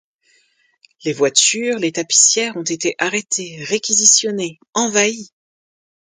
[1.05, 5.29] Les voitures, les tapissières ont été arrêtées, réquisitionnées, envahies.